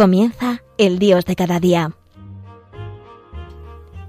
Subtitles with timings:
[0.00, 1.92] Comienza el Dios de cada día.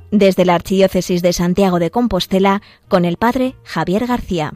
[0.10, 4.54] Desde la Archidiócesis de Santiago de Compostela, con el Padre Javier García.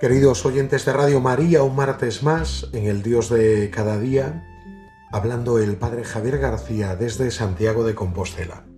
[0.00, 4.42] Queridos oyentes de Radio María, un martes más en el Dios de cada día,
[5.12, 8.69] hablando el Padre Javier García desde Santiago de Compostela.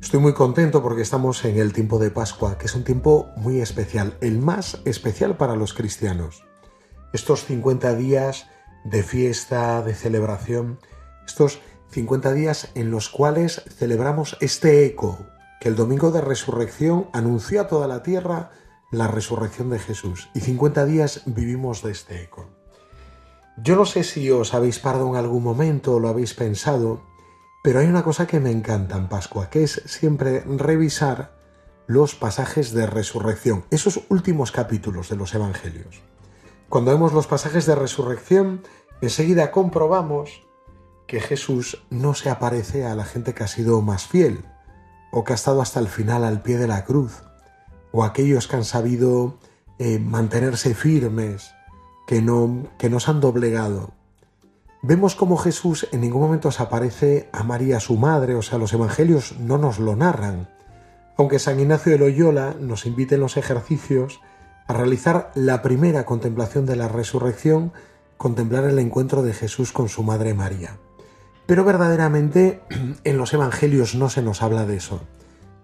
[0.00, 3.60] Estoy muy contento porque estamos en el tiempo de Pascua, que es un tiempo muy
[3.60, 6.44] especial, el más especial para los cristianos.
[7.12, 8.46] Estos 50 días
[8.84, 10.78] de fiesta, de celebración,
[11.26, 11.60] estos
[11.90, 15.18] 50 días en los cuales celebramos este eco
[15.60, 18.50] que el domingo de resurrección anunció a toda la tierra
[18.92, 22.48] la resurrección de Jesús y 50 días vivimos de este eco.
[23.56, 27.02] Yo no sé si os habéis parado en algún momento o lo habéis pensado,
[27.66, 31.32] pero hay una cosa que me encanta en Pascua, que es siempre revisar
[31.88, 36.00] los pasajes de resurrección, esos últimos capítulos de los Evangelios.
[36.68, 38.62] Cuando vemos los pasajes de resurrección,
[39.00, 40.46] enseguida comprobamos
[41.08, 44.44] que Jesús no se aparece a la gente que ha sido más fiel
[45.10, 47.24] o que ha estado hasta el final al pie de la cruz
[47.90, 49.38] o aquellos que han sabido
[49.80, 51.50] eh, mantenerse firmes,
[52.06, 53.90] que no, que nos han doblegado.
[54.86, 58.72] Vemos cómo Jesús en ningún momento se aparece a María su madre, o sea, los
[58.72, 60.48] evangelios no nos lo narran,
[61.16, 64.20] aunque San Ignacio de Loyola nos invite en los ejercicios
[64.68, 67.72] a realizar la primera contemplación de la resurrección,
[68.16, 70.78] contemplar el encuentro de Jesús con su madre María.
[71.46, 72.60] Pero verdaderamente
[73.04, 75.00] en los evangelios no se nos habla de eso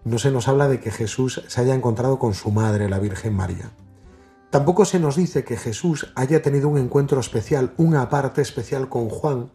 [0.04, 3.34] no se nos habla de que Jesús se haya encontrado con su madre, la Virgen
[3.34, 3.70] María.
[4.52, 9.08] Tampoco se nos dice que Jesús haya tenido un encuentro especial, una parte especial con
[9.08, 9.50] Juan,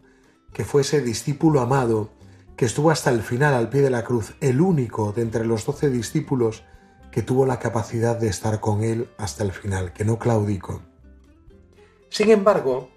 [0.52, 2.10] que fue ese discípulo amado,
[2.56, 5.64] que estuvo hasta el final al pie de la cruz, el único de entre los
[5.64, 6.64] doce discípulos
[7.12, 10.82] que tuvo la capacidad de estar con él hasta el final, que no claudicó.
[12.08, 12.90] Sin embargo,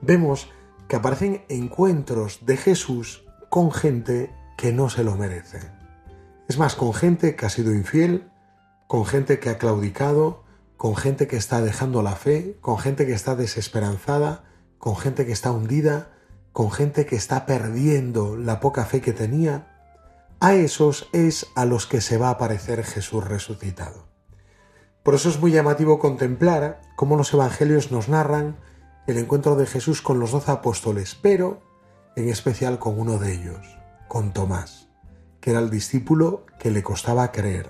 [0.00, 0.50] vemos
[0.88, 5.60] que aparecen encuentros de Jesús con gente que no se lo merece.
[6.48, 8.28] Es más, con gente que ha sido infiel,
[8.88, 10.43] con gente que ha claudicado,
[10.76, 14.44] con gente que está dejando la fe, con gente que está desesperanzada,
[14.78, 16.12] con gente que está hundida,
[16.52, 19.70] con gente que está perdiendo la poca fe que tenía.
[20.40, 24.08] A esos es a los que se va a aparecer Jesús resucitado.
[25.02, 28.56] Por eso es muy llamativo contemplar cómo los evangelios nos narran
[29.06, 31.62] el encuentro de Jesús con los doce apóstoles, pero
[32.16, 34.84] en especial con uno de ellos, con Tomás
[35.44, 37.68] que era el discípulo que le costaba creer.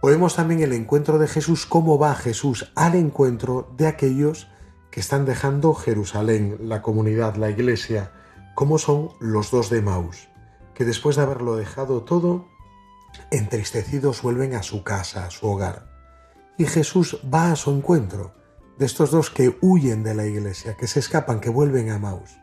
[0.00, 4.48] Oemos también el encuentro de Jesús, cómo va Jesús al encuentro de aquellos
[4.92, 8.12] que están dejando Jerusalén, la comunidad, la iglesia,
[8.54, 10.28] como son los dos de Maús,
[10.74, 12.46] que después de haberlo dejado todo,
[13.32, 15.90] entristecidos vuelven a su casa, a su hogar.
[16.56, 18.34] Y Jesús va a su encuentro
[18.78, 22.38] de estos dos que huyen de la iglesia, que se escapan, que vuelven a Maús.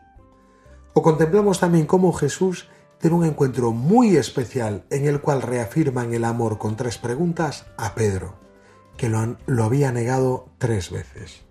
[0.92, 2.68] O contemplamos también cómo Jesús
[3.00, 7.94] tiene un encuentro muy especial en el cual reafirman el amor con tres preguntas a
[7.94, 8.34] Pedro,
[8.96, 11.42] que lo, lo había negado tres veces.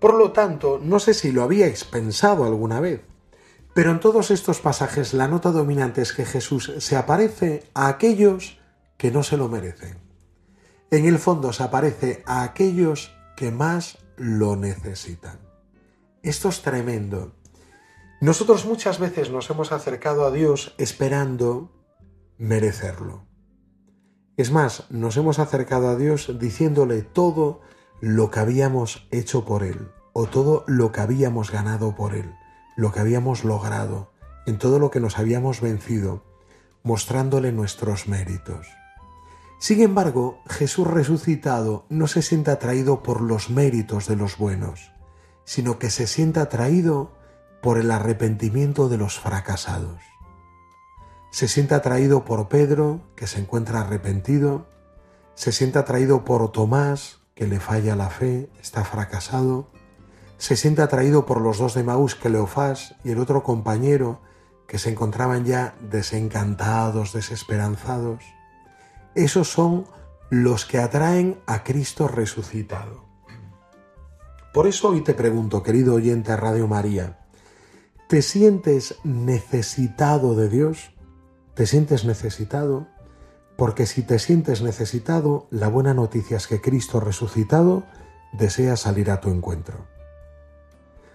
[0.00, 3.02] Por lo tanto, no sé si lo habíais pensado alguna vez,
[3.74, 8.58] pero en todos estos pasajes la nota dominante es que Jesús se aparece a aquellos
[8.96, 9.98] que no se lo merecen.
[10.90, 15.40] En el fondo se aparece a aquellos que más lo necesitan.
[16.22, 17.32] Esto es tremendo
[18.24, 21.70] nosotros muchas veces nos hemos acercado a Dios esperando
[22.38, 23.26] merecerlo.
[24.38, 27.60] Es más, nos hemos acercado a Dios diciéndole todo
[28.00, 32.34] lo que habíamos hecho por Él, o todo lo que habíamos ganado por Él,
[32.76, 34.10] lo que habíamos logrado,
[34.46, 36.24] en todo lo que nos habíamos vencido,
[36.82, 38.68] mostrándole nuestros méritos.
[39.58, 44.92] Sin embargo, Jesús resucitado no se siente atraído por los méritos de los buenos,
[45.44, 47.22] sino que se siente atraído
[47.64, 49.98] por el arrepentimiento de los fracasados.
[51.30, 54.66] Se siente atraído por Pedro, que se encuentra arrepentido,
[55.34, 59.70] se siente atraído por Tomás, que le falla la fe, está fracasado,
[60.36, 64.20] se siente atraído por los dos de Maús, Cleofás y el otro compañero,
[64.68, 68.22] que se encontraban ya desencantados, desesperanzados.
[69.14, 69.86] Esos son
[70.28, 73.06] los que atraen a Cristo resucitado.
[74.52, 77.23] Por eso hoy te pregunto, querido oyente Radio María,
[78.08, 80.92] ¿Te sientes necesitado de Dios?
[81.54, 82.86] ¿Te sientes necesitado?
[83.56, 87.84] Porque si te sientes necesitado, la buena noticia es que Cristo resucitado
[88.34, 89.86] desea salir a tu encuentro.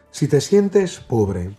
[0.10, 1.56] Si te sientes pobre,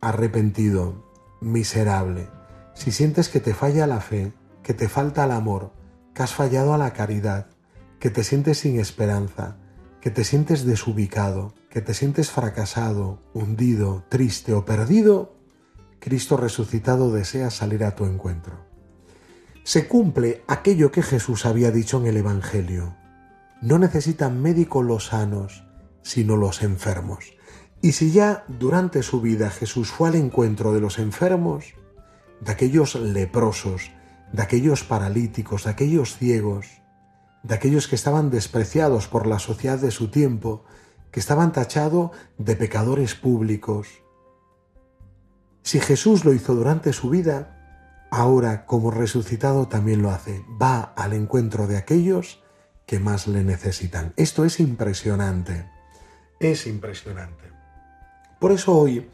[0.00, 1.08] arrepentido,
[1.40, 2.28] miserable,
[2.74, 4.32] si sientes que te falla la fe,
[4.64, 5.72] que te falta el amor,
[6.12, 7.46] que has fallado a la caridad,
[8.00, 9.58] que te sientes sin esperanza,
[10.00, 15.38] que te sientes desubicado, que te sientes fracasado, hundido, triste o perdido,
[16.00, 18.66] Cristo resucitado desea salir a tu encuentro.
[19.64, 22.94] Se cumple aquello que Jesús había dicho en el Evangelio.
[23.62, 25.64] No necesitan médicos los sanos,
[26.02, 27.32] sino los enfermos.
[27.80, 31.72] Y si ya durante su vida Jesús fue al encuentro de los enfermos,
[32.42, 33.92] de aquellos leprosos,
[34.30, 36.66] de aquellos paralíticos, de aquellos ciegos,
[37.42, 40.66] de aquellos que estaban despreciados por la sociedad de su tiempo,
[41.12, 43.86] que estaban tachados de pecadores públicos.
[45.62, 50.44] Si Jesús lo hizo durante su vida, ahora como resucitado también lo hace.
[50.60, 52.42] Va al encuentro de aquellos
[52.86, 54.12] que más le necesitan.
[54.16, 55.70] Esto es impresionante.
[56.40, 57.44] Es impresionante.
[58.40, 59.08] Por eso hoy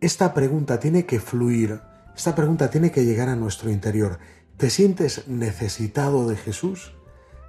[0.00, 1.80] esta pregunta tiene que fluir,
[2.16, 4.18] esta pregunta tiene que llegar a nuestro interior.
[4.56, 6.94] ¿Te sientes necesitado de Jesús?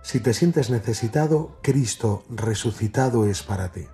[0.05, 3.87] Si te sientes necesitado, Cristo resucitado es para ti.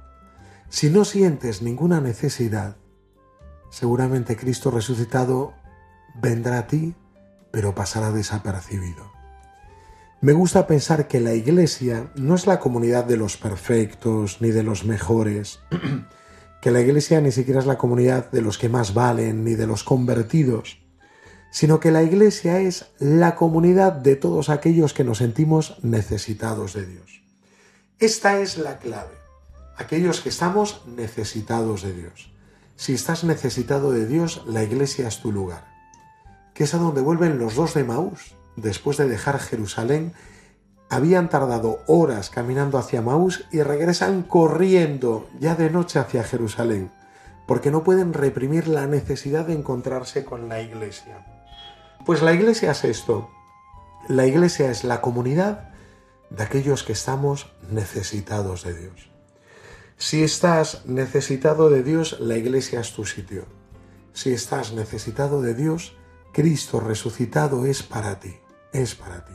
[0.68, 2.75] Si no sientes ninguna necesidad,
[3.69, 5.54] seguramente Cristo resucitado
[6.22, 6.96] vendrá a ti,
[7.50, 9.10] pero pasará desapercibido.
[10.19, 14.64] Me gusta pensar que la iglesia no es la comunidad de los perfectos ni de
[14.64, 15.60] los mejores,
[16.62, 19.66] que la iglesia ni siquiera es la comunidad de los que más valen ni de
[19.66, 20.81] los convertidos,
[21.51, 26.86] sino que la Iglesia es la comunidad de todos aquellos que nos sentimos necesitados de
[26.86, 27.21] Dios.
[28.00, 29.13] Esta es la clave,
[29.77, 32.31] aquellos que estamos necesitados de Dios.
[32.77, 35.68] Si estás necesitado de Dios, la Iglesia es tu lugar,
[36.56, 40.13] que es a donde vuelven los dos de Maús, después de dejar Jerusalén,
[40.89, 46.92] habían tardado horas caminando hacia Maús y regresan corriendo ya de noche hacia Jerusalén,
[47.45, 51.25] porque no pueden reprimir la necesidad de encontrarse con la iglesia.
[52.06, 53.30] Pues la iglesia es esto.
[54.07, 55.69] La iglesia es la comunidad
[56.31, 59.12] de aquellos que estamos necesitados de Dios.
[59.98, 63.45] Si estás necesitado de Dios, la iglesia es tu sitio.
[64.13, 65.95] Si estás necesitado de Dios,
[66.33, 68.36] Cristo resucitado es para ti,
[68.74, 69.33] es para ti.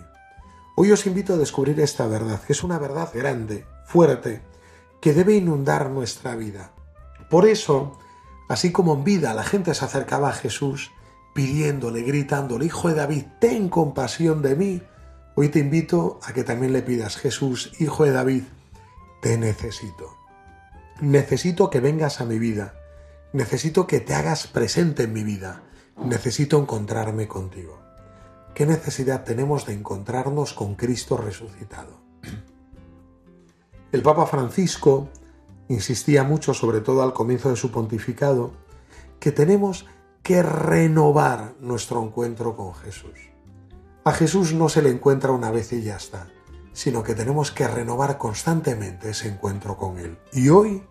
[0.74, 4.42] Hoy os invito a descubrir esta verdad, que es una verdad grande, fuerte,
[5.00, 6.72] que debe inundar nuestra vida.
[7.30, 7.96] Por eso,
[8.48, 10.90] así como en vida la gente se acercaba a Jesús,
[11.36, 14.82] pidiéndole, gritándole, Hijo de David, ten compasión de mí.
[15.34, 18.44] Hoy te invito a que también le pidas, Jesús, Hijo de David,
[19.20, 20.16] te necesito.
[21.02, 22.74] Necesito que vengas a mi vida.
[23.34, 25.62] Necesito que te hagas presente en mi vida.
[26.02, 27.78] Necesito encontrarme contigo.
[28.54, 32.00] ¿Qué necesidad tenemos de encontrarnos con Cristo resucitado?
[33.92, 35.10] El Papa Francisco
[35.68, 38.52] insistía mucho, sobre todo al comienzo de su pontificado,
[39.20, 39.84] que tenemos
[40.26, 43.30] que renovar nuestro encuentro con Jesús.
[44.02, 46.26] A Jesús no se le encuentra una vez y ya está,
[46.72, 50.18] sino que tenemos que renovar constantemente ese encuentro con Él.
[50.32, 50.82] Y hoy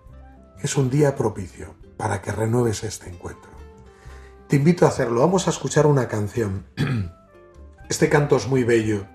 [0.62, 3.52] es un día propicio para que renueves este encuentro.
[4.48, 5.20] Te invito a hacerlo.
[5.20, 6.68] Vamos a escuchar una canción.
[7.90, 9.06] Este canto es muy bello.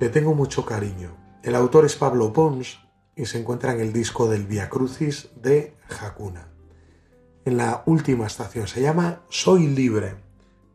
[0.00, 1.16] Le tengo mucho cariño.
[1.42, 2.78] El autor es Pablo Pons
[3.16, 6.50] y se encuentra en el disco del Via Crucis de Jacuna
[7.44, 8.68] en la última estación.
[8.68, 10.16] Se llama Soy libre,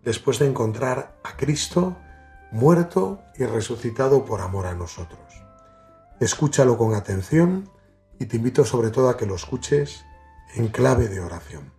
[0.04, 1.98] después de encontrar a Cristo
[2.52, 5.20] muerto y resucitado por amor a nosotros.
[6.20, 7.70] Escúchalo con atención
[8.20, 10.06] y te invito sobre todo a que lo escuches
[10.56, 11.76] en clave de oración.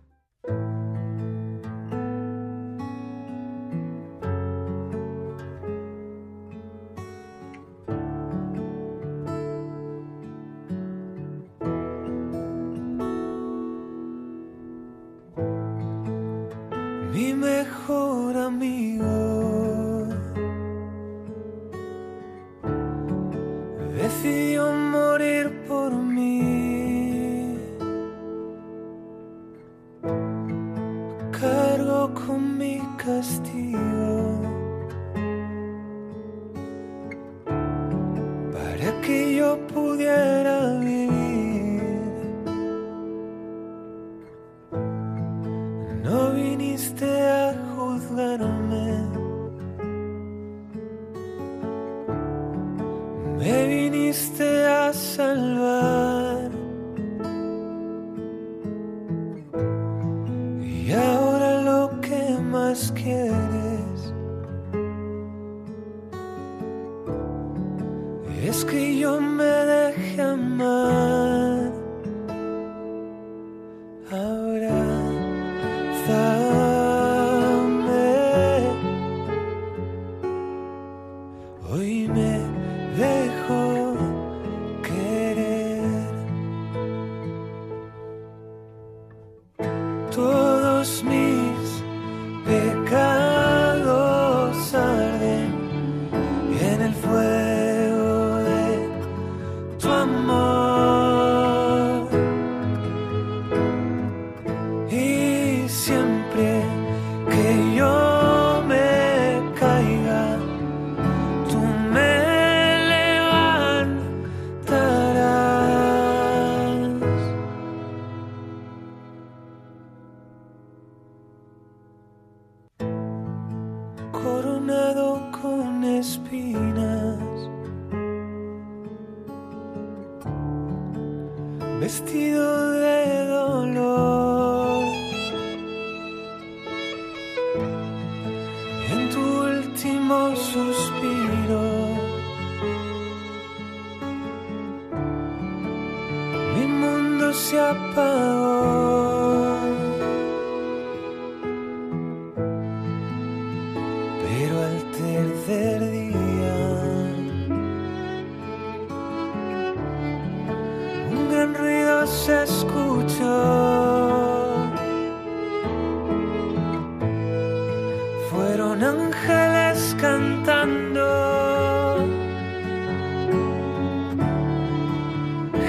[169.05, 171.05] Ángeles cantando.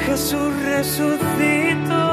[0.06, 2.07] Jesús resucitó.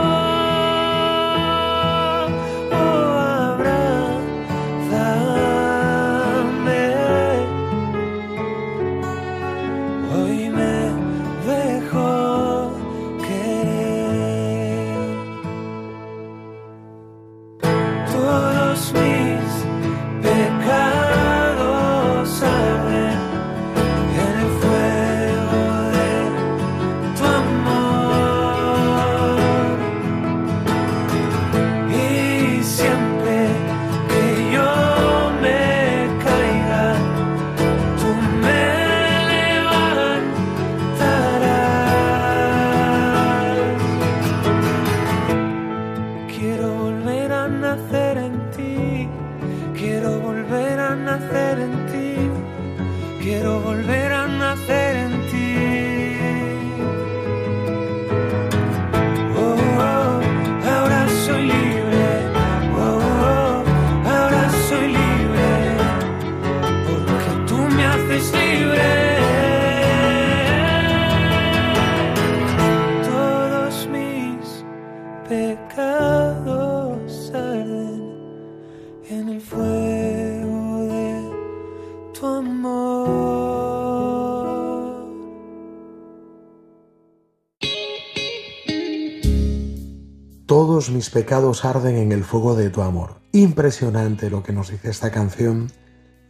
[90.89, 93.21] Mis pecados arden en el fuego de tu amor.
[93.31, 95.71] Impresionante lo que nos dice esta canción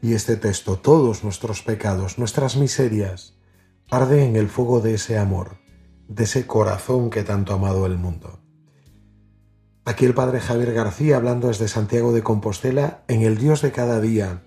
[0.02, 0.78] y este texto.
[0.78, 3.38] Todos nuestros pecados, nuestras miserias,
[3.90, 5.58] arden en el fuego de ese amor,
[6.08, 8.40] de ese corazón que tanto ha amado el mundo.
[9.84, 14.00] Aquí el padre Javier García hablando desde Santiago de Compostela en el Dios de cada
[14.00, 14.44] día,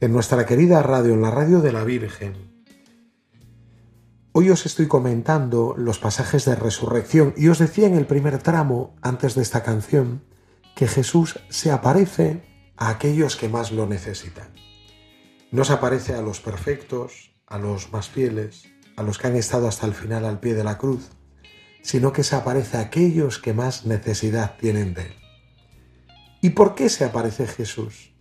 [0.00, 2.53] en nuestra querida radio, en la radio de la Virgen.
[4.36, 8.96] Hoy os estoy comentando los pasajes de resurrección y os decía en el primer tramo,
[9.00, 10.24] antes de esta canción,
[10.74, 12.42] que Jesús se aparece
[12.76, 14.48] a aquellos que más lo necesitan.
[15.52, 18.64] No se aparece a los perfectos, a los más fieles,
[18.96, 21.10] a los que han estado hasta el final al pie de la cruz,
[21.84, 25.14] sino que se aparece a aquellos que más necesidad tienen de él.
[26.40, 28.12] ¿Y por qué se aparece Jesús?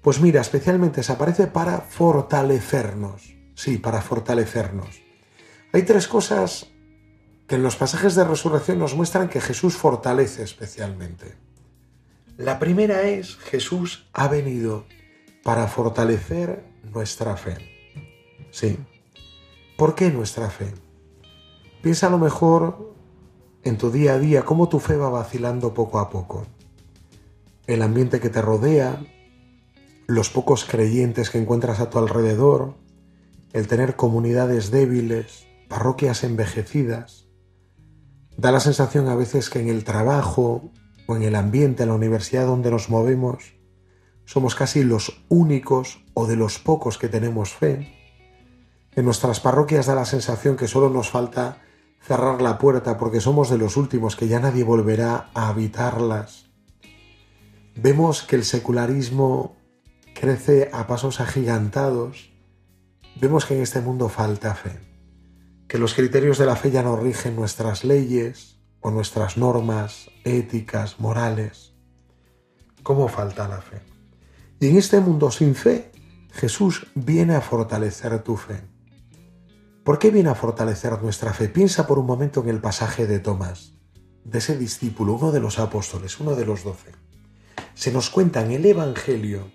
[0.00, 3.34] Pues mira, especialmente se aparece para fortalecernos.
[3.56, 5.09] Sí, para fortalecernos.
[5.72, 6.66] Hay tres cosas
[7.46, 11.34] que en los pasajes de resurrección nos muestran que Jesús fortalece especialmente.
[12.36, 14.86] La primera es Jesús ha venido
[15.44, 17.58] para fortalecer nuestra fe.
[18.50, 18.78] Sí.
[19.76, 20.72] ¿Por qué nuestra fe?
[21.82, 22.94] Piensa a lo mejor
[23.62, 26.46] en tu día a día cómo tu fe va vacilando poco a poco.
[27.66, 29.04] El ambiente que te rodea,
[30.06, 32.74] los pocos creyentes que encuentras a tu alrededor,
[33.52, 37.28] el tener comunidades débiles, parroquias envejecidas.
[38.36, 40.72] Da la sensación a veces que en el trabajo
[41.06, 43.54] o en el ambiente, en la universidad donde nos movemos,
[44.24, 47.96] somos casi los únicos o de los pocos que tenemos fe.
[48.96, 51.58] En nuestras parroquias da la sensación que solo nos falta
[52.00, 56.50] cerrar la puerta porque somos de los últimos que ya nadie volverá a habitarlas.
[57.76, 59.56] Vemos que el secularismo
[60.14, 62.32] crece a pasos agigantados.
[63.20, 64.89] Vemos que en este mundo falta fe,
[65.70, 70.98] que los criterios de la fe ya no rigen nuestras leyes o nuestras normas éticas,
[70.98, 71.74] morales.
[72.82, 73.80] ¿Cómo falta la fe?
[74.58, 75.92] Y en este mundo sin fe,
[76.32, 78.64] Jesús viene a fortalecer tu fe.
[79.84, 81.48] ¿Por qué viene a fortalecer nuestra fe?
[81.48, 83.74] Piensa por un momento en el pasaje de Tomás,
[84.24, 86.90] de ese discípulo, uno de los apóstoles, uno de los doce.
[87.74, 89.52] Se nos cuenta en el Evangelio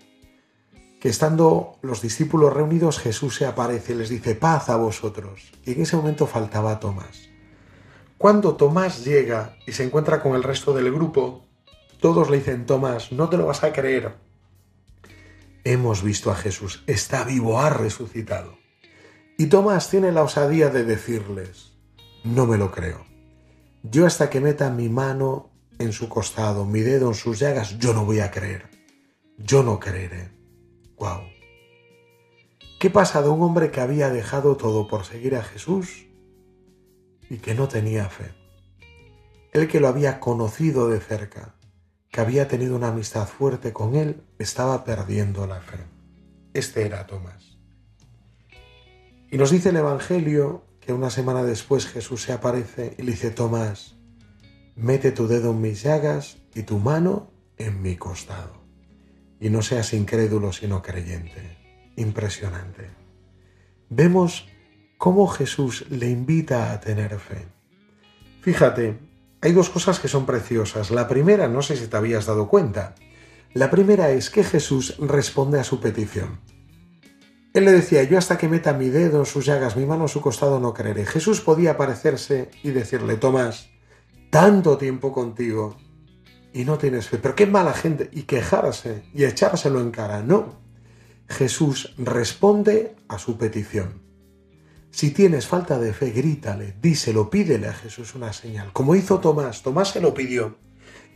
[1.10, 5.52] estando los discípulos reunidos, Jesús se aparece y les dice, paz a vosotros.
[5.66, 7.30] Y en ese momento faltaba Tomás.
[8.18, 11.46] Cuando Tomás llega y se encuentra con el resto del grupo,
[12.00, 14.16] todos le dicen, Tomás, no te lo vas a creer.
[15.64, 18.58] Hemos visto a Jesús, está vivo, ha resucitado.
[19.38, 21.74] Y Tomás tiene la osadía de decirles,
[22.24, 23.06] no me lo creo.
[23.84, 27.94] Yo hasta que meta mi mano en su costado, mi dedo en sus llagas, yo
[27.94, 28.70] no voy a creer.
[29.38, 30.32] Yo no creeré.
[30.98, 31.22] ¡Wow!
[32.80, 36.08] ¿Qué pasa un hombre que había dejado todo por seguir a Jesús
[37.30, 38.34] y que no tenía fe?
[39.54, 41.56] Él que lo había conocido de cerca,
[42.12, 45.80] que había tenido una amistad fuerte con él, estaba perdiendo la fe.
[46.54, 47.58] Este era Tomás.
[49.32, 53.32] Y nos dice el Evangelio que una semana después Jesús se aparece y le dice,
[53.32, 53.96] Tomás,
[54.76, 58.65] mete tu dedo en mis llagas y tu mano en mi costado.
[59.46, 61.92] Y no seas incrédulo sino creyente.
[61.98, 62.90] Impresionante.
[63.92, 64.48] Vemos
[64.98, 67.48] cómo Jesús le invita a tener fe.
[68.42, 68.98] Fíjate,
[69.42, 70.90] hay dos cosas que son preciosas.
[70.90, 72.96] La primera, no sé si te habías dado cuenta,
[73.54, 76.40] la primera es que Jesús responde a su petición.
[77.54, 80.10] Él le decía, yo hasta que meta mi dedo en sus llagas, mi mano en
[80.10, 81.06] su costado, no creeré.
[81.06, 83.70] Jesús podía aparecerse y decirle, Tomás,
[84.32, 85.78] tanto tiempo contigo
[86.56, 90.24] y no tienes fe, pero qué mala gente, y quejarse y echárselo en cara.
[90.24, 90.62] No,
[91.28, 94.02] Jesús responde a su petición.
[94.90, 99.64] Si tienes falta de fe, grítale, díselo, pídele a Jesús una señal, como hizo Tomás.
[99.64, 100.58] Tomás se lo pidió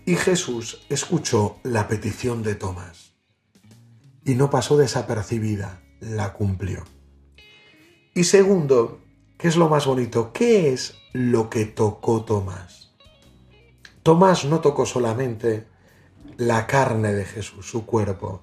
[0.05, 3.13] y Jesús escuchó la petición de Tomás
[4.25, 6.83] y no pasó desapercibida la cumplió.
[8.13, 8.99] Y segundo,
[9.37, 10.33] ¿qué es lo más bonito?
[10.33, 12.78] ¿Qué es lo que tocó Tomás?
[14.09, 15.67] Tomás no tocó solamente
[16.37, 18.41] la carne de Jesús, su cuerpo,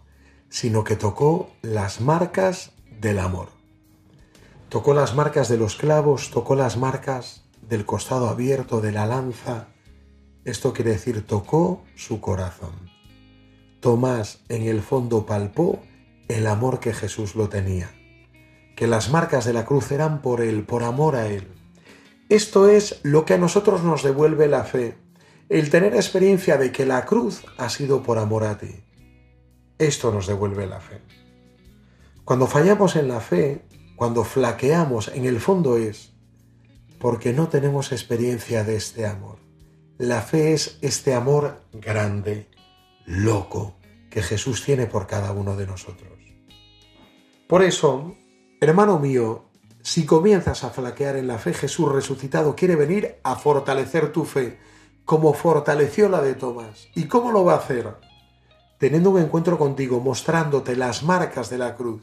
[0.48, 3.48] sino que tocó las marcas del amor.
[4.68, 9.66] Tocó las marcas de los clavos, tocó las marcas del costado abierto de la lanza.
[10.44, 12.88] Esto quiere decir tocó su corazón.
[13.80, 15.80] Tomás en el fondo palpó
[16.28, 17.90] el amor que Jesús lo tenía,
[18.76, 21.48] que las marcas de la cruz eran por Él, por amor a Él.
[22.28, 25.04] Esto es lo que a nosotros nos devuelve la fe,
[25.48, 28.84] el tener experiencia de que la cruz ha sido por amor a ti.
[29.78, 31.00] Esto nos devuelve la fe.
[32.24, 33.62] Cuando fallamos en la fe,
[33.94, 36.12] cuando flaqueamos, en el fondo es
[36.98, 39.38] porque no tenemos experiencia de este amor.
[39.98, 42.48] La fe es este amor grande,
[43.04, 43.76] loco,
[44.10, 46.12] que Jesús tiene por cada uno de nosotros.
[47.46, 48.16] Por eso,
[48.60, 49.44] hermano mío,
[49.82, 54.58] si comienzas a flaquear en la fe, Jesús resucitado quiere venir a fortalecer tu fe,
[55.06, 56.88] como fortaleció la de Tomás.
[56.94, 57.94] ¿Y cómo lo va a hacer?
[58.78, 62.02] Teniendo un encuentro contigo, mostrándote las marcas de la cruz,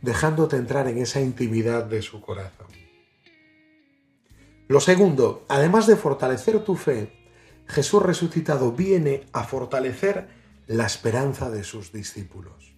[0.00, 2.66] dejándote entrar en esa intimidad de su corazón.
[4.66, 7.12] Lo segundo, además de fortalecer tu fe,
[7.68, 10.28] Jesús resucitado viene a fortalecer
[10.66, 12.74] la esperanza de sus discípulos.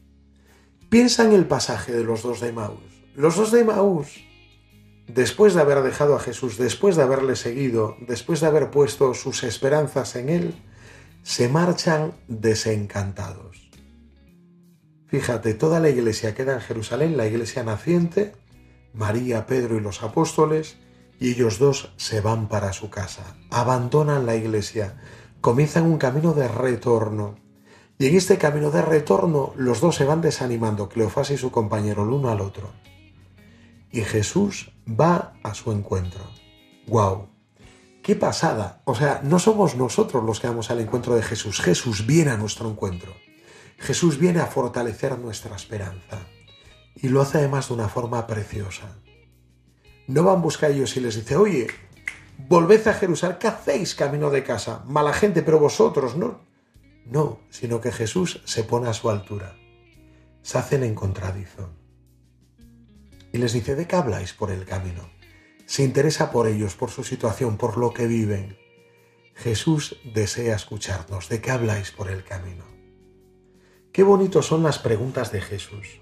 [0.91, 3.05] Piensa en el pasaje de los dos de Maús.
[3.15, 4.21] Los dos de Maús,
[5.09, 9.43] después de haber dejado a Jesús, después de haberle seguido, después de haber puesto sus
[9.43, 10.55] esperanzas en él,
[11.23, 13.71] se marchan desencantados.
[15.09, 18.33] Fíjate, toda la iglesia queda en Jerusalén, la iglesia naciente,
[18.93, 20.77] María, Pedro y los apóstoles,
[21.19, 25.01] y ellos dos se van para su casa, abandonan la iglesia,
[25.41, 27.37] comienzan un camino de retorno
[28.01, 32.05] y en este camino de retorno los dos se van desanimando, Cleofás y su compañero,
[32.05, 32.71] el uno al otro.
[33.91, 36.25] Y Jesús va a su encuentro.
[36.87, 37.29] ¡Guau!
[38.03, 38.83] ¡Qué pasada!
[38.85, 42.37] O sea, no somos nosotros los que vamos al encuentro de Jesús, Jesús viene a
[42.37, 43.15] nuestro encuentro.
[43.79, 46.27] Jesús viene a fortalecer nuestra esperanza.
[46.95, 48.99] Y lo hace además de una forma preciosa.
[50.07, 51.69] No van a buscar ellos y les dice, oye,
[52.49, 54.83] volved a Jerusalén, ¿qué hacéis camino de casa?
[54.87, 56.41] Mala gente, pero vosotros, ¿no?
[57.05, 59.55] No, sino que Jesús se pone a su altura.
[60.43, 61.78] Se hacen en contradizo.
[63.33, 65.11] Y les dice, ¿de qué habláis por el camino?
[65.67, 68.59] Se interesa por ellos, por su situación, por lo que viven.
[69.35, 71.29] Jesús desea escucharnos.
[71.29, 72.65] ¿De qué habláis por el camino?
[73.93, 76.01] Qué bonitos son las preguntas de Jesús.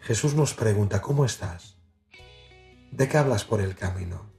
[0.00, 1.78] Jesús nos pregunta, ¿cómo estás?
[2.90, 4.32] ¿De qué hablas por el camino?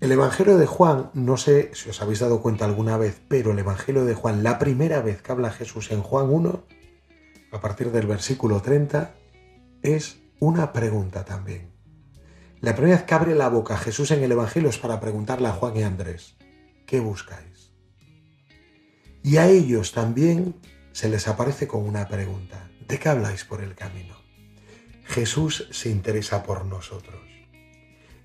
[0.00, 3.58] El Evangelio de Juan, no sé si os habéis dado cuenta alguna vez, pero el
[3.58, 6.66] Evangelio de Juan, la primera vez que habla Jesús en Juan 1,
[7.52, 9.14] a partir del versículo 30,
[9.82, 11.72] es una pregunta también.
[12.60, 15.52] La primera vez que abre la boca Jesús en el Evangelio es para preguntarle a
[15.52, 16.36] Juan y Andrés,
[16.86, 17.72] ¿qué buscáis?
[19.22, 20.56] Y a ellos también
[20.92, 24.16] se les aparece con una pregunta, ¿de qué habláis por el camino?
[25.04, 27.22] Jesús se interesa por nosotros.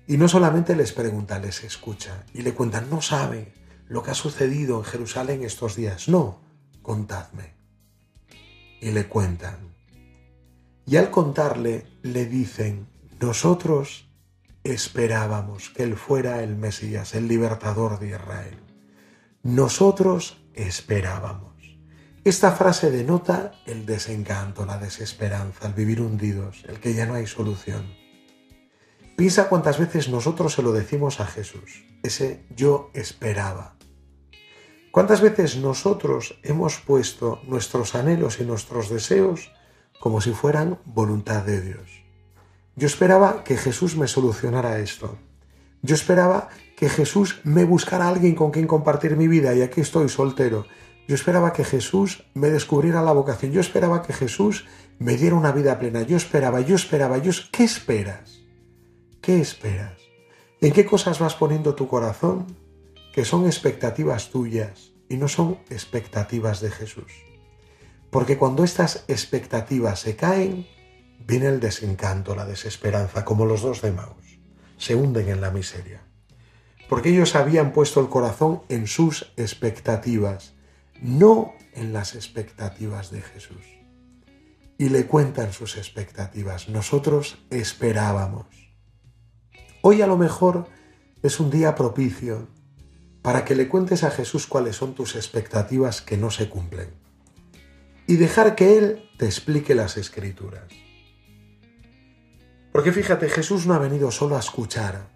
[0.06, 3.52] Y no solamente les pregunta, les escucha y le cuentan, no saben
[3.86, 6.08] lo que ha sucedido en Jerusalén estos días.
[6.08, 6.40] No,
[6.82, 7.54] contadme.
[8.80, 9.74] Y le cuentan.
[10.86, 12.88] Y al contarle, le dicen,
[13.20, 14.08] nosotros
[14.64, 18.58] esperábamos que Él fuera el Mesías, el libertador de Israel.
[19.42, 21.50] Nosotros esperábamos.
[22.22, 27.26] Esta frase denota el desencanto, la desesperanza, el vivir hundidos, el que ya no hay
[27.26, 27.94] solución.
[29.16, 33.76] Piensa cuántas veces nosotros se lo decimos a Jesús, ese yo esperaba.
[34.92, 39.52] ¿Cuántas veces nosotros hemos puesto nuestros anhelos y nuestros deseos
[40.00, 42.02] como si fueran voluntad de Dios?
[42.74, 45.18] Yo esperaba que Jesús me solucionara esto.
[45.82, 50.08] Yo esperaba que Jesús me buscara alguien con quien compartir mi vida y aquí estoy
[50.08, 50.66] soltero.
[51.06, 53.52] Yo esperaba que Jesús me descubriera la vocación.
[53.52, 54.66] Yo esperaba que Jesús
[54.98, 56.02] me diera una vida plena.
[56.02, 57.32] Yo esperaba, yo esperaba, yo...
[57.52, 58.40] ¿Qué esperas?
[59.20, 60.00] ¿Qué esperas?
[60.60, 62.46] ¿En qué cosas vas poniendo tu corazón
[63.12, 67.29] que son expectativas tuyas y no son expectativas de Jesús?
[68.10, 70.66] Porque cuando estas expectativas se caen,
[71.26, 74.40] viene el desencanto, la desesperanza, como los dos de.
[74.76, 76.02] Se hunden en la miseria.
[76.88, 80.54] Porque ellos habían puesto el corazón en sus expectativas,
[81.00, 83.64] no en las expectativas de Jesús.
[84.76, 86.68] Y le cuentan sus expectativas.
[86.68, 88.46] Nosotros esperábamos.
[89.82, 90.66] Hoy a lo mejor
[91.22, 92.48] es un día propicio
[93.22, 96.99] para que le cuentes a Jesús cuáles son tus expectativas que no se cumplen
[98.10, 100.64] y dejar que Él te explique las escrituras.
[102.72, 105.10] Porque fíjate, Jesús no ha venido solo a escuchar,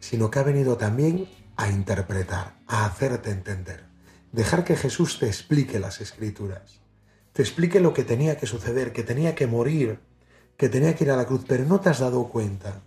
[0.00, 3.86] sino que ha venido también a interpretar, a hacerte entender.
[4.32, 6.82] Dejar que Jesús te explique las escrituras,
[7.32, 10.00] te explique lo que tenía que suceder, que tenía que morir,
[10.58, 12.82] que tenía que ir a la cruz, pero no te has dado cuenta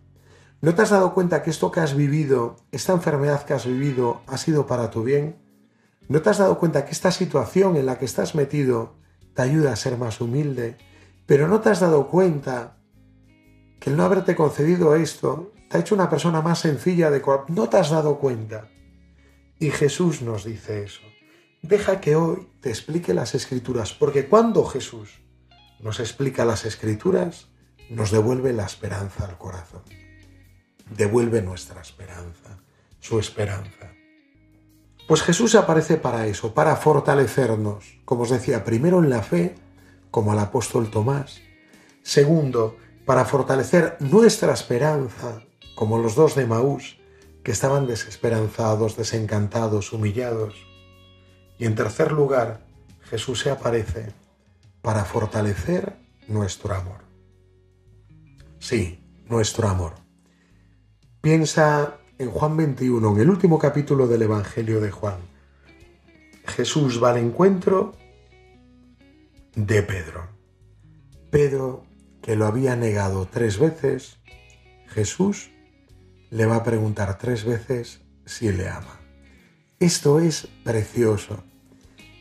[0.62, 4.22] ¿No te has dado cuenta que esto que has vivido, esta enfermedad que has vivido,
[4.28, 5.38] ha sido para tu bien?
[6.08, 8.99] ¿No te has dado cuenta que esta situación en la que estás metido
[9.39, 10.78] te ayuda a ser más humilde?
[11.25, 12.75] Pero no te has dado cuenta
[13.80, 17.21] que el no haberte concedido esto te ha hecho una persona más sencilla de.
[17.47, 18.69] No te has dado cuenta.
[19.58, 21.02] Y Jesús nos dice eso.
[21.62, 25.21] Deja que hoy te explique las escrituras, porque cuando Jesús
[25.80, 27.47] nos explica las escrituras,
[27.89, 29.84] nos devuelve la esperanza al corazón
[30.89, 32.58] devuelve nuestra esperanza,
[32.99, 33.93] su esperanza.
[35.10, 39.56] Pues Jesús aparece para eso, para fortalecernos, como os decía, primero en la fe,
[40.12, 41.41] como al apóstol Tomás.
[42.04, 45.41] Segundo, para fortalecer nuestra esperanza,
[45.74, 47.00] como los dos de Maús,
[47.43, 50.54] que estaban desesperanzados, desencantados, humillados.
[51.58, 52.67] Y en tercer lugar,
[53.02, 54.13] Jesús se aparece
[54.84, 57.00] para fortalecer nuestro amor.
[58.60, 59.93] Sí, nuestro amor.
[61.19, 65.19] Piensa en Juan 21, en el último capítulo del Evangelio de Juan.
[66.45, 67.95] Jesús va al encuentro
[69.55, 70.27] de Pedro.
[71.32, 71.86] Pedro,
[72.21, 74.19] que lo había negado tres veces,
[74.88, 75.51] Jesús
[76.29, 78.99] le va a preguntar tres veces si le ama.
[79.79, 81.43] Esto es precioso.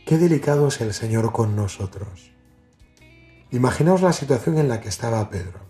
[0.06, 2.30] Qué delicado es el Señor con nosotros.
[3.50, 5.67] Imaginaos la situación en la que estaba Pedro.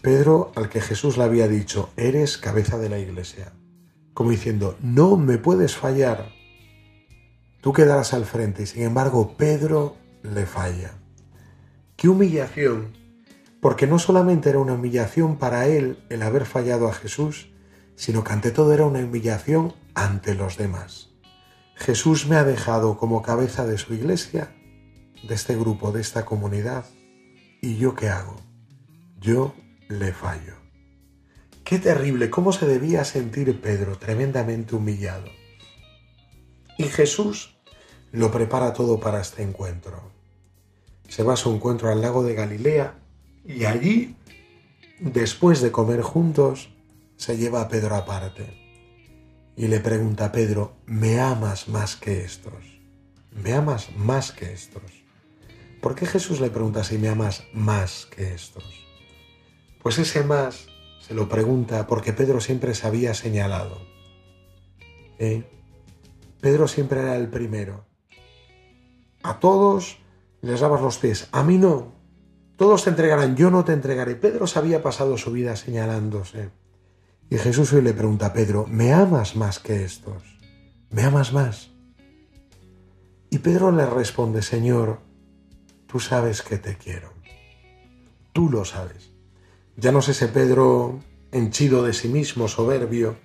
[0.00, 3.52] Pedro al que Jesús le había dicho, eres cabeza de la iglesia,
[4.14, 6.30] como diciendo, no me puedes fallar,
[7.60, 10.92] tú quedarás al frente y sin embargo Pedro le falla.
[11.96, 12.96] ¡Qué humillación!
[13.60, 17.50] Porque no solamente era una humillación para él el haber fallado a Jesús,
[17.96, 21.10] sino que ante todo era una humillación ante los demás.
[21.74, 24.54] Jesús me ha dejado como cabeza de su iglesia,
[25.26, 26.84] de este grupo, de esta comunidad,
[27.60, 28.36] ¿y yo qué hago?
[29.20, 29.54] Yo
[29.88, 30.54] le fallo.
[31.64, 35.26] Qué terrible, cómo se debía sentir Pedro, tremendamente humillado.
[36.78, 37.58] Y Jesús
[38.12, 40.10] lo prepara todo para este encuentro.
[41.08, 42.98] Se va a su encuentro al lago de Galilea
[43.44, 44.16] y allí,
[45.00, 46.70] después de comer juntos,
[47.16, 48.46] se lleva a Pedro aparte
[49.56, 52.80] y le pregunta a Pedro, ¿me amas más que estos?
[53.32, 54.82] ¿Me amas más que estos?
[55.82, 58.87] ¿Por qué Jesús le pregunta si me amas más que estos?
[59.88, 60.66] Pues ese más
[61.00, 63.78] se lo pregunta porque Pedro siempre se había señalado.
[65.18, 65.44] ¿eh?
[66.42, 67.86] Pedro siempre era el primero.
[69.22, 69.96] A todos
[70.42, 71.94] les lavas los pies, a mí no.
[72.56, 74.14] Todos te entregarán, yo no te entregaré.
[74.14, 76.50] Pedro se había pasado su vida señalándose.
[77.30, 80.22] Y Jesús hoy le pregunta a Pedro, ¿me amas más que estos?
[80.90, 81.70] ¿Me amas más?
[83.30, 84.98] Y Pedro le responde, Señor,
[85.86, 87.10] tú sabes que te quiero.
[88.34, 89.16] Tú lo sabes.
[89.80, 90.98] Ya no es ese Pedro
[91.30, 93.16] henchido de sí mismo, soberbio,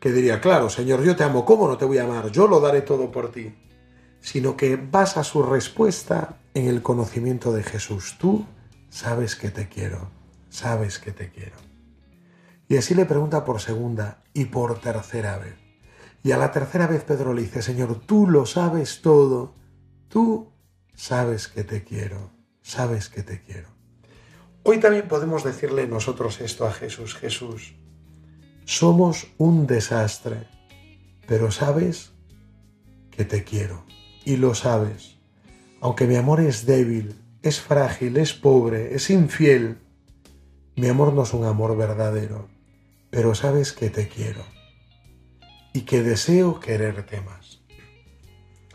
[0.00, 2.32] que diría, claro, Señor, yo te amo, ¿cómo no te voy a amar?
[2.32, 3.54] Yo lo daré todo por ti.
[4.20, 8.16] Sino que basa su respuesta en el conocimiento de Jesús.
[8.18, 8.44] Tú
[8.88, 10.10] sabes que te quiero,
[10.50, 11.54] sabes que te quiero.
[12.66, 15.54] Y así le pregunta por segunda y por tercera vez.
[16.24, 19.54] Y a la tercera vez Pedro le dice, Señor, tú lo sabes todo,
[20.08, 20.50] tú
[20.96, 23.68] sabes que te quiero, sabes que te quiero.
[24.64, 27.74] Hoy también podemos decirle nosotros esto a Jesús, Jesús,
[28.64, 30.46] somos un desastre,
[31.26, 32.12] pero sabes
[33.10, 33.84] que te quiero
[34.24, 35.18] y lo sabes.
[35.80, 39.78] Aunque mi amor es débil, es frágil, es pobre, es infiel,
[40.76, 42.48] mi amor no es un amor verdadero,
[43.10, 44.44] pero sabes que te quiero
[45.72, 47.62] y que deseo quererte más.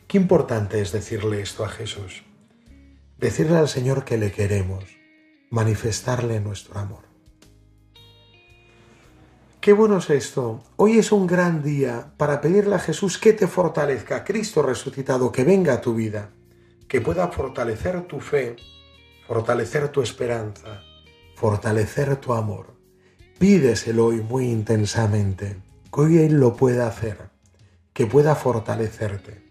[0.08, 2.24] Qué importante es decirle esto a Jesús,
[3.18, 4.97] decirle al Señor que le queremos,
[5.50, 7.08] manifestarle nuestro amor.
[9.62, 10.64] Qué bueno es esto.
[10.78, 15.44] Hoy es un gran día para pedirle a Jesús que te fortalezca, Cristo resucitado, que
[15.44, 16.30] venga a tu vida,
[16.88, 18.56] que pueda fortalecer tu fe,
[19.28, 20.84] fortalecer tu esperanza,
[21.36, 22.78] fortalecer tu amor.
[23.40, 25.58] Pídeselo hoy muy intensamente,
[25.94, 27.30] que hoy Él lo pueda hacer,
[27.94, 29.47] que pueda fortalecerte.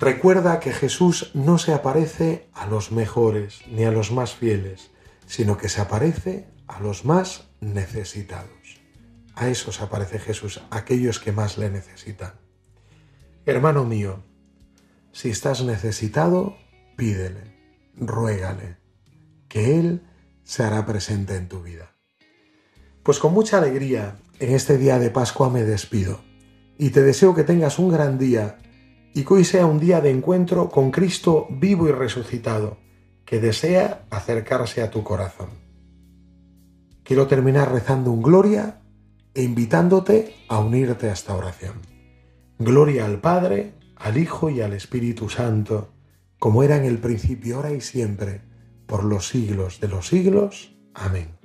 [0.00, 4.92] Recuerda que Jesús no se aparece a los mejores ni a los más fieles,
[5.26, 8.80] sino que se aparece a los más necesitados.
[9.34, 12.34] A esos aparece Jesús, aquellos que más le necesitan.
[13.44, 14.22] Hermano mío,
[15.10, 16.56] si estás necesitado,
[16.96, 17.56] pídele,
[17.96, 18.76] ruégale,
[19.48, 20.06] que Él
[20.44, 21.92] se hará presente en tu vida.
[23.02, 26.20] Pues con mucha alegría, en este día de Pascua me despido
[26.78, 28.58] y te deseo que tengas un gran día
[29.18, 32.76] y que hoy sea un día de encuentro con Cristo vivo y resucitado,
[33.24, 35.48] que desea acercarse a tu corazón.
[37.02, 38.80] Quiero terminar rezando un gloria
[39.34, 41.80] e invitándote a unirte a esta oración.
[42.60, 45.88] Gloria al Padre, al Hijo y al Espíritu Santo,
[46.38, 48.42] como era en el principio, ahora y siempre,
[48.86, 50.76] por los siglos de los siglos.
[50.94, 51.36] Amén.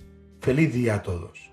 [0.42, 1.53] Feliz día a todos.